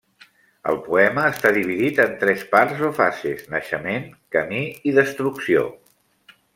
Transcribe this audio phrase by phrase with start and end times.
[0.71, 5.71] El poema està dividit en tres parts o fases: naixement, camí i destrucció.